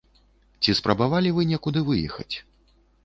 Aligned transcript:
Ці 0.63 0.73
спрабавалі 0.79 1.33
вы 1.35 1.45
некуды 1.53 1.79
выехаць? 1.91 2.35